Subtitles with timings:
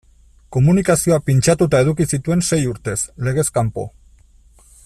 [0.55, 3.89] Komunikazioak pintxatuta eduki zituen sei urtez, legez kanpo.